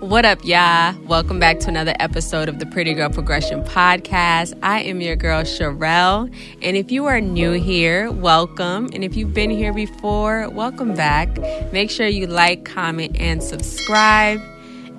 [0.00, 0.98] What up, y'all?
[1.02, 4.58] Welcome back to another episode of the Pretty Girl Progression Podcast.
[4.62, 6.34] I am your girl, Sharrell.
[6.62, 8.88] And if you are new here, welcome.
[8.94, 11.28] And if you've been here before, welcome back.
[11.70, 14.40] Make sure you like, comment, and subscribe.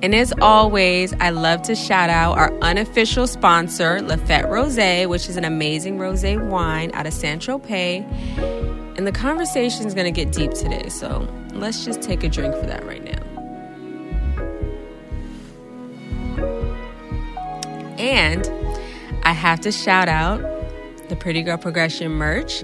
[0.03, 5.35] And as always, I love to shout out our unofficial sponsor, Lafette Rose, which is
[5.35, 8.05] an amazing rose wine out of Saint Tropez.
[8.99, 10.89] And the conversation is going to get deep today.
[10.89, 13.30] So let's just take a drink for that right now.
[18.01, 18.51] And
[19.23, 20.41] I have to shout out
[21.09, 22.63] the Pretty Girl Progression merch.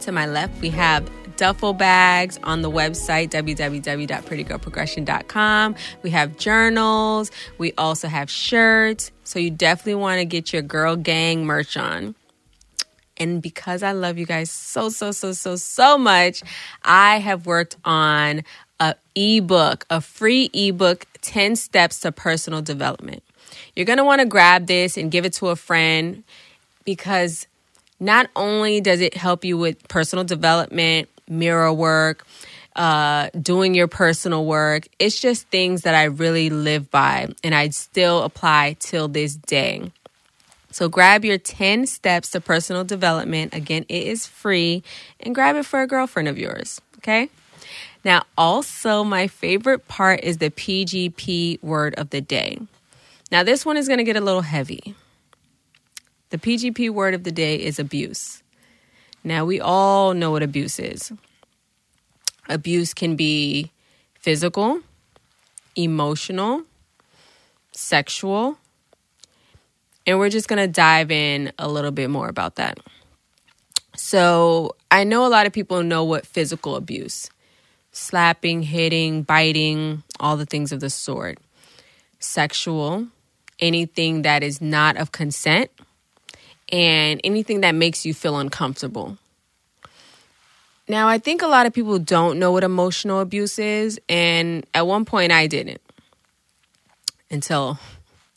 [0.00, 5.74] To my left, we have duffel bags on the website www.prettygirlprogression.com.
[6.02, 7.30] We have journals.
[7.56, 9.10] We also have shirts.
[9.24, 12.14] So you definitely want to get your girl gang merch on.
[13.16, 16.42] And because I love you guys so, so, so, so, so much,
[16.84, 18.44] I have worked on
[18.80, 23.22] a ebook, a free ebook, 10 steps to personal development.
[23.74, 26.24] You're going to want to grab this and give it to a friend
[26.84, 27.46] because
[27.98, 32.26] not only does it help you with personal development, mirror work,
[32.76, 37.70] uh, doing your personal work, it's just things that I really live by and I
[37.70, 39.90] still apply till this day.
[40.70, 43.54] So grab your 10 steps to personal development.
[43.54, 44.82] Again, it is free
[45.20, 46.82] and grab it for a girlfriend of yours.
[46.98, 47.30] Okay.
[48.04, 52.58] Now, also, my favorite part is the PGP word of the day.
[53.30, 54.94] Now, this one is going to get a little heavy.
[56.30, 58.42] The PGP word of the day is abuse.
[59.24, 61.12] Now, we all know what abuse is.
[62.48, 63.72] Abuse can be
[64.20, 64.80] physical,
[65.74, 66.62] emotional,
[67.72, 68.58] sexual,
[70.06, 72.78] and we're just going to dive in a little bit more about that.
[73.96, 77.30] So, I know a lot of people know what physical abuse
[77.90, 81.38] slapping, hitting, biting, all the things of the sort.
[82.20, 83.08] Sexual,
[83.60, 85.70] anything that is not of consent
[86.70, 89.18] and anything that makes you feel uncomfortable.
[90.88, 94.86] Now, I think a lot of people don't know what emotional abuse is, and at
[94.86, 95.80] one point I didn't
[97.30, 97.78] until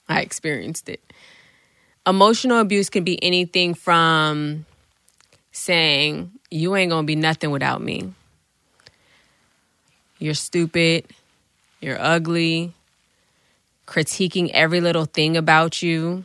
[0.07, 1.01] I experienced it.
[2.07, 4.65] Emotional abuse can be anything from
[5.51, 8.13] saying, You ain't gonna be nothing without me.
[10.17, 11.05] You're stupid.
[11.81, 12.73] You're ugly
[13.89, 16.23] critiquing every little thing about you.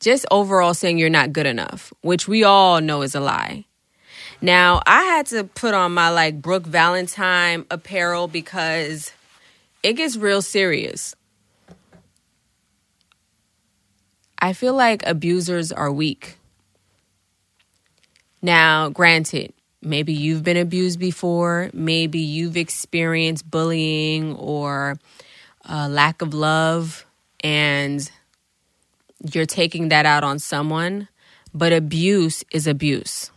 [0.00, 3.66] Just overall saying you're not good enough, which we all know is a lie.
[4.40, 9.12] Now, I had to put on my like Brooke Valentine apparel because
[9.82, 11.14] it gets real serious.
[14.38, 16.36] I feel like abusers are weak.
[18.40, 21.70] Now, granted, Maybe you've been abused before.
[21.72, 24.96] Maybe you've experienced bullying or
[25.64, 27.04] a lack of love,
[27.40, 28.08] and
[29.32, 31.08] you're taking that out on someone.
[31.52, 33.30] But abuse is abuse.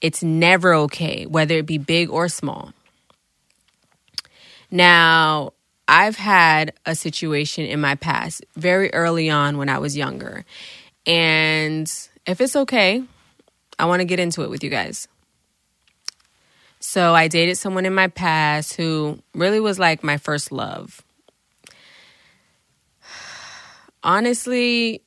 [0.00, 2.72] It's never okay, whether it be big or small.
[4.70, 5.52] Now,
[5.88, 10.44] I've had a situation in my past very early on when I was younger.
[11.06, 11.90] And
[12.26, 13.02] if it's okay,
[13.78, 15.08] I want to get into it with you guys.
[16.80, 21.02] So, I dated someone in my past who really was like my first love.
[24.02, 25.02] Honestly,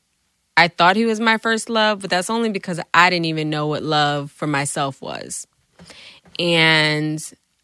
[0.58, 3.68] I thought he was my first love, but that's only because I didn't even know
[3.68, 5.48] what love for myself was.
[6.38, 7.20] And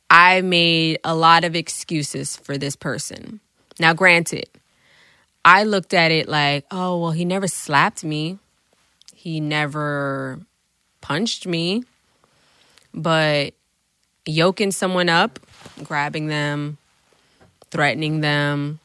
[0.10, 3.40] I made a lot of excuses for this person.
[3.80, 4.50] Now, granted,
[5.44, 8.40] I looked at it like, oh, well, he never slapped me.
[9.14, 10.40] He never
[11.08, 11.86] punched me,
[12.94, 13.54] but
[14.26, 15.40] yoking someone up,
[15.82, 16.78] grabbing them,
[17.72, 18.80] threatening them.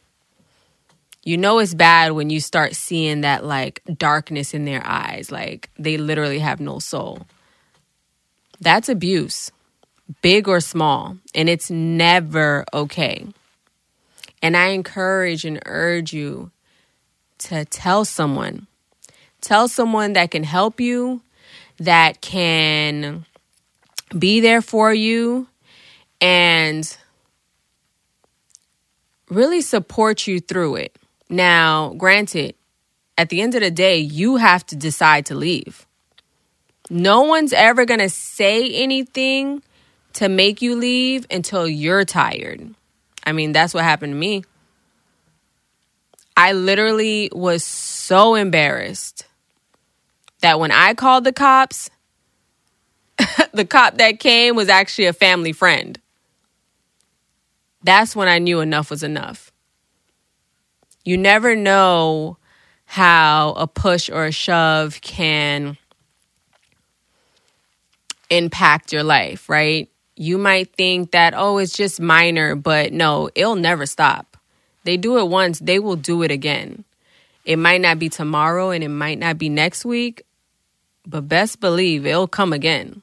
[1.25, 5.69] You know it's bad when you start seeing that like darkness in their eyes, like
[5.77, 7.27] they literally have no soul.
[8.61, 9.51] That's abuse,
[10.21, 13.27] big or small, and it's never okay.
[14.41, 16.53] And I encourage and urge you
[17.39, 18.69] to tell someone.
[19.41, 21.21] Tell someone that can help you,
[21.85, 23.27] that can
[24.17, 25.49] be there for you
[26.21, 26.97] and
[29.29, 30.97] really support you through it.
[31.29, 32.55] Now, granted,
[33.19, 35.87] at the end of the day, you have to decide to leave.
[36.91, 39.63] No one's ever going to say anything
[40.15, 42.75] to make you leave until you're tired.
[43.25, 44.45] I mean, that's what happened to me.
[46.37, 49.27] I literally was so embarrassed
[50.43, 51.91] that when I called the cops,
[53.55, 55.99] the cop that came was actually a family friend.
[57.85, 59.53] that's when I knew enough was enough.
[61.05, 62.39] You never know
[62.87, 65.79] how a push or a shove can
[68.31, 69.91] impact your life, right?
[70.17, 74.37] You might think that, oh, it's just minor, but no, it'll never stop.
[74.85, 76.85] They do it once, they will do it again.
[77.45, 80.23] It might not be tomorrow and it might not be next week,
[81.07, 83.03] but best believe it'll come again.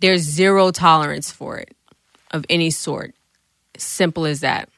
[0.00, 1.74] There's zero tolerance for it
[2.30, 3.14] of any sort.
[3.76, 4.68] Simple as that.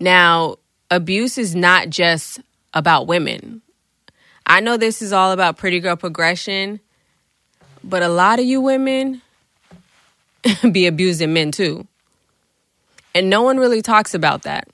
[0.00, 0.56] Now,
[0.90, 2.40] abuse is not just
[2.72, 3.62] about women.
[4.46, 6.80] I know this is all about pretty girl progression,
[7.82, 9.22] but a lot of you women
[10.72, 11.86] be abusing men too.
[13.14, 14.68] And no one really talks about that.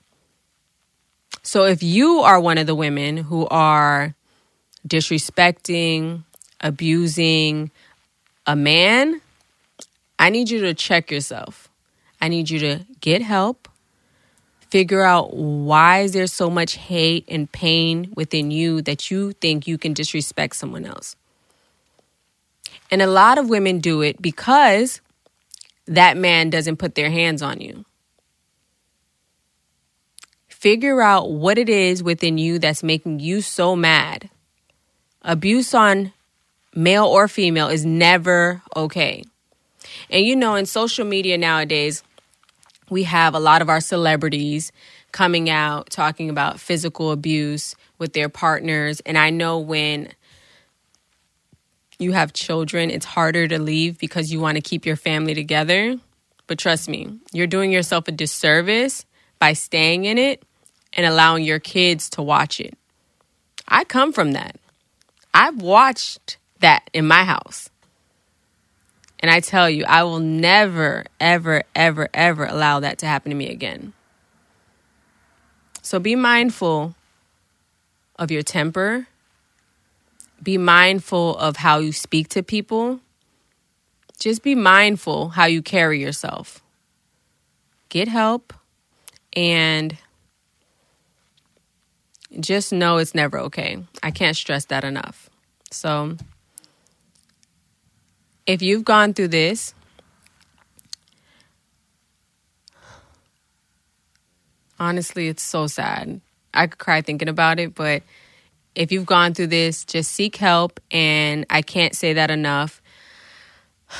[1.42, 4.14] So if you are one of the women who are
[4.86, 6.24] disrespecting,
[6.60, 7.70] abusing
[8.46, 9.20] a man,
[10.18, 11.68] I need you to check yourself.
[12.20, 13.68] I need you to get help.
[14.70, 19.66] Figure out why is there so much hate and pain within you that you think
[19.66, 21.16] you can disrespect someone else.
[22.90, 25.00] And a lot of women do it because
[25.86, 27.84] that man doesn't put their hands on you.
[30.60, 34.28] Figure out what it is within you that's making you so mad.
[35.22, 36.12] Abuse on
[36.74, 39.24] male or female is never okay.
[40.10, 42.02] And you know, in social media nowadays,
[42.90, 44.70] we have a lot of our celebrities
[45.12, 49.00] coming out talking about physical abuse with their partners.
[49.06, 50.12] And I know when
[51.98, 55.96] you have children, it's harder to leave because you want to keep your family together.
[56.46, 59.06] But trust me, you're doing yourself a disservice
[59.38, 60.44] by staying in it
[60.92, 62.76] and allowing your kids to watch it.
[63.68, 64.56] I come from that.
[65.32, 67.70] I've watched that in my house.
[69.20, 73.36] And I tell you, I will never, ever, ever, ever allow that to happen to
[73.36, 73.92] me again.
[75.82, 76.94] So be mindful
[78.18, 79.06] of your temper.
[80.42, 83.00] Be mindful of how you speak to people.
[84.18, 86.62] Just be mindful how you carry yourself.
[87.88, 88.52] Get help
[89.34, 89.96] and
[92.38, 93.82] just know it's never okay.
[94.02, 95.28] I can't stress that enough.
[95.70, 96.16] So,
[98.46, 99.74] if you've gone through this,
[104.78, 106.20] honestly, it's so sad.
[106.54, 108.02] I could cry thinking about it, but
[108.74, 110.80] if you've gone through this, just seek help.
[110.90, 112.82] And I can't say that enough.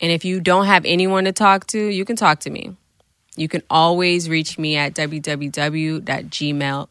[0.00, 2.76] And if you don't have anyone to talk to, you can talk to me.
[3.38, 6.88] You can always reach me at www.gmail.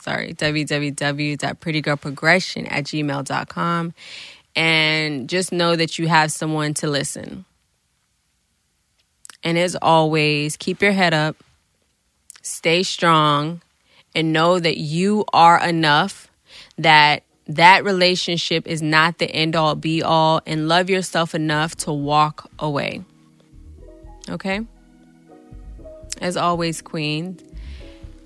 [0.00, 3.94] Sorry, www.prettygirlprogression at gmail.com.
[4.56, 7.44] And just know that you have someone to listen.
[9.44, 11.36] And as always, keep your head up,
[12.42, 13.62] stay strong,
[14.14, 16.28] and know that you are enough,
[16.78, 21.92] that that relationship is not the end all be all, and love yourself enough to
[21.92, 23.04] walk away.
[24.28, 24.66] Okay?
[26.20, 27.38] As always, Queen,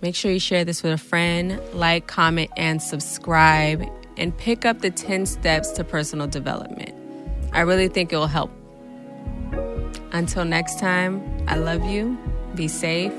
[0.03, 3.85] make sure you share this with a friend, like, comment, and subscribe,
[4.17, 6.95] and pick up the 10 steps to personal development.
[7.53, 8.51] I really think it will help.
[10.13, 12.19] Until next time, I love you.
[12.55, 13.13] Be safe.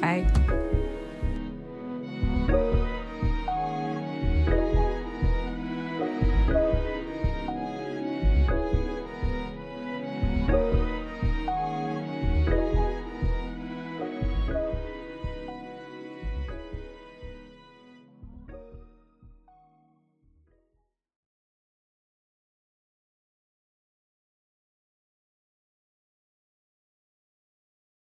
[0.00, 0.59] Bye.